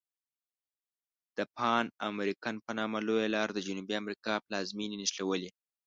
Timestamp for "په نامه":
2.65-2.97